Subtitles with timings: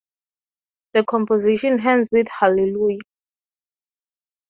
[0.95, 3.01] The composition ends with Hallelujah.